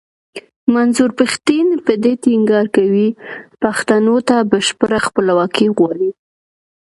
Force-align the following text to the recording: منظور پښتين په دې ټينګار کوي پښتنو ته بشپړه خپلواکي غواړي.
منظور 0.73 1.11
پښتين 1.19 1.67
په 1.85 1.93
دې 2.03 2.13
ټينګار 2.23 2.65
کوي 2.75 3.07
پښتنو 3.61 4.15
ته 4.27 4.35
بشپړه 4.51 4.99
خپلواکي 5.07 5.67
غواړي. 5.77 6.09